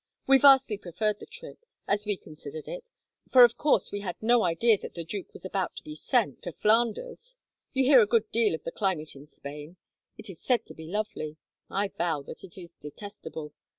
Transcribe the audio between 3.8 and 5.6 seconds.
we had no idea that the duke was